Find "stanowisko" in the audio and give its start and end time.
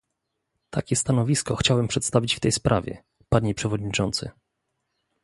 0.95-1.55